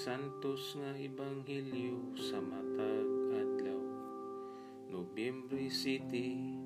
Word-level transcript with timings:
Santos 0.00 0.80
nga 0.80 0.96
Ebanghelyo 0.96 2.16
sa 2.16 2.40
matag 2.40 3.04
adlaw. 3.36 3.84
Nobyembre 4.88 5.68
City, 5.68 6.56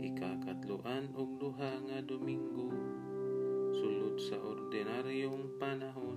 ikakatloan 0.00 1.12
og 1.12 1.36
duha 1.36 1.84
nga 1.84 2.00
Domingo, 2.00 2.72
sulod 3.76 4.16
sa 4.16 4.40
ordinaryong 4.40 5.60
panahon, 5.60 6.16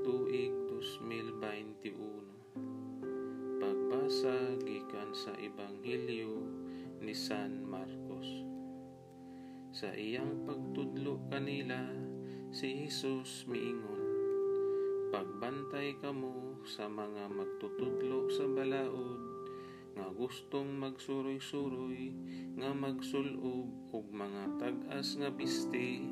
tuig 0.00 0.48
2021. 0.72 3.60
Pagbasa 3.60 4.56
gikan 4.64 5.12
sa 5.12 5.36
Ebanghelyo 5.36 6.40
ni 7.04 7.12
San 7.12 7.68
Marcos. 7.68 8.48
Sa 9.76 9.92
iyang 9.92 10.40
pagtudlo 10.48 11.20
kanila, 11.28 11.84
si 12.48 12.88
Jesus 12.88 13.44
miingon, 13.44 14.09
Pagbantay 15.10 15.98
kamo 15.98 16.62
sa 16.62 16.86
mga 16.86 17.34
magtutudlo 17.34 18.30
sa 18.30 18.46
balaod, 18.46 19.18
nga 19.98 20.06
gustong 20.14 20.78
magsuroy-suroy, 20.78 22.14
nga 22.54 22.70
magsulob 22.70 23.90
og 23.90 24.06
mga 24.14 24.62
tag-as 24.62 25.18
nga 25.18 25.34
biste, 25.34 26.06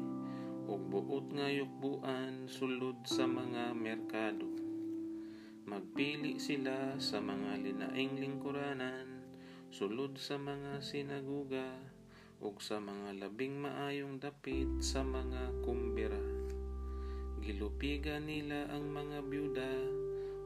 ug 0.66 0.82
buot 0.90 1.30
nga 1.30 1.46
yukbuan 1.46 2.50
sulod 2.50 2.98
sa 3.06 3.30
mga 3.30 3.70
merkado. 3.78 4.50
Magpili 5.62 6.42
sila 6.42 6.98
sa 6.98 7.22
mga 7.22 7.54
linaing 7.54 8.18
lingkuranan, 8.18 9.22
sulod 9.70 10.18
sa 10.18 10.42
mga 10.42 10.82
sinaguga, 10.82 11.70
ug 12.42 12.58
sa 12.58 12.82
mga 12.82 13.14
labing 13.14 13.62
maayong 13.62 14.18
dapit 14.18 14.66
sa 14.82 15.06
mga 15.06 15.54
kumbira 15.62 16.47
gilupigan 17.48 18.28
nila 18.28 18.68
ang 18.68 18.92
mga 18.92 19.24
byuda 19.24 19.72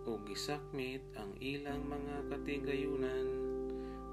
o 0.06 0.22
gisakmit 0.22 1.02
ang 1.18 1.34
ilang 1.42 1.82
mga 1.82 2.30
katigayunan. 2.30 3.26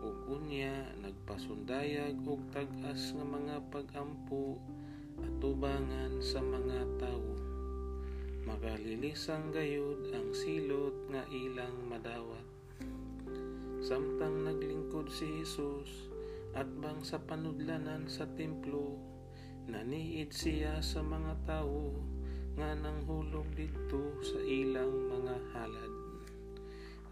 Ug 0.02 0.42
unya 0.42 0.90
nagpasundayag 0.98 2.18
og 2.26 2.42
tag-as 2.50 3.14
nga 3.14 3.26
mga 3.30 3.62
pagampo 3.70 4.58
at 5.22 5.30
tubangan 5.38 6.18
sa 6.18 6.42
mga 6.42 6.90
tawo 6.98 7.38
magalilisang 8.50 9.54
gayud 9.54 10.10
ang 10.10 10.34
silot 10.34 10.98
nga 11.14 11.22
ilang 11.30 11.86
madawat. 11.86 12.42
Samtang 13.86 14.50
naglingkod 14.50 15.14
si 15.14 15.30
Jesus 15.38 16.10
at 16.58 16.66
bang 16.82 17.06
sa 17.06 17.22
panudlanan 17.22 18.10
sa 18.10 18.26
templo 18.34 18.98
naniid 19.70 20.34
siya 20.34 20.82
sa 20.82 21.06
mga 21.06 21.38
tawo 21.46 21.94
nga 22.60 22.76
nanghulog 22.76 23.48
didto 23.56 24.20
sa 24.20 24.36
ilang 24.44 24.92
mga 25.08 25.36
halad. 25.56 25.94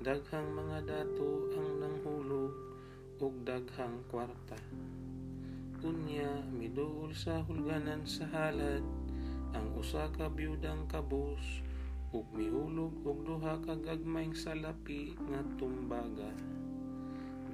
Daghang 0.03 0.51
mga 0.51 0.83
dato 0.83 1.47
ang 1.55 1.79
nanghulog 1.79 2.51
ug 3.23 3.33
daghang 3.47 4.03
kwarta. 4.11 4.59
Unya 5.87 6.43
miduol 6.51 7.15
sa 7.15 7.39
hulganan 7.47 8.03
sa 8.03 8.27
halad 8.27 8.83
ang 9.55 9.71
usa 9.79 10.11
ka 10.19 10.27
byudang 10.27 10.83
kabus 10.91 11.63
ug 12.11 12.27
mihulog 12.35 12.91
og 13.07 13.23
duha 13.23 13.55
ka 13.63 13.79
gagmayng 13.79 14.35
salapi 14.35 15.15
nga 15.31 15.39
tumbaga. 15.55 16.27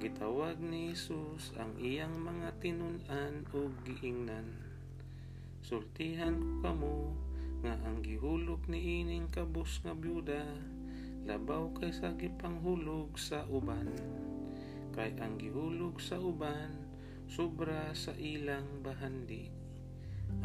Gitawag 0.02 0.58
ni 0.58 0.90
Jesus 0.90 1.54
ang 1.54 1.78
iyang 1.78 2.18
mga 2.18 2.58
tinun-an 2.58 3.46
ug 3.54 3.70
giingnan. 3.86 4.50
Sultihan 5.62 6.34
ko 6.34 6.74
kamo 6.74 6.96
nga 7.64 7.80
ang 7.88 8.04
gihulog 8.04 8.68
ni 8.68 9.00
ining 9.00 9.32
kabus 9.32 9.80
nga 9.80 9.96
byuda 9.96 10.44
labaw 11.24 11.72
kay 11.72 11.88
sa 11.96 12.12
gipanghulog 12.12 13.16
sa 13.16 13.48
uban. 13.48 13.88
Kay 14.92 15.16
ang 15.16 15.40
gihulog 15.40 15.96
sa 15.96 16.20
uban 16.20 16.76
sobra 17.24 17.88
sa 17.96 18.12
ilang 18.20 18.84
bahandi. 18.84 19.48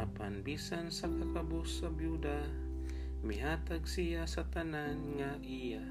Apan 0.00 0.40
bisan 0.40 0.88
sa 0.88 1.12
kakabus 1.12 1.84
sa 1.84 1.92
byuda 1.92 2.48
mihatag 3.20 3.84
siya 3.84 4.24
sa 4.24 4.48
tanan 4.48 5.20
nga 5.20 5.36
iya. 5.44 5.84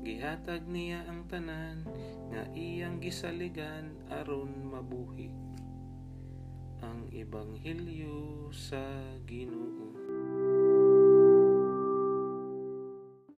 Gihatag 0.00 0.64
niya 0.64 1.04
ang 1.04 1.28
tanan 1.28 1.84
nga 2.32 2.48
iyang 2.56 2.96
gisaligan 3.04 3.92
aron 4.08 4.72
mabuhi. 4.72 5.28
Ang 6.80 7.12
ebanghelyo 7.12 8.48
sa 8.56 8.80
Ginoo 9.28 9.69